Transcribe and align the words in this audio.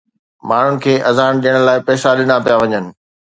ماڻهن 0.47 0.75
کي 0.85 0.93
اذان 1.09 1.33
ڏيڻ 1.43 1.55
لاءِ 1.67 1.79
پئسا 1.87 2.09
ڏنا 2.17 2.37
پيا 2.45 2.55
وڃن. 2.61 2.85